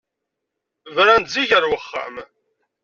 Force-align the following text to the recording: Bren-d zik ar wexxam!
Bren-d 0.95 1.27
zik 1.33 1.51
ar 1.57 1.65
wexxam! 1.71 2.15